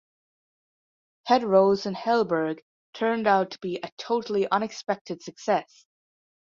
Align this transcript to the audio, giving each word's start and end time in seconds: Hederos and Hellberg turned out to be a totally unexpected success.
Hederos 1.29 1.85
and 1.85 1.95
Hellberg 1.95 2.61
turned 2.93 3.27
out 3.27 3.51
to 3.51 3.59
be 3.59 3.77
a 3.83 3.91
totally 3.99 4.49
unexpected 4.49 5.21
success. 5.21 5.85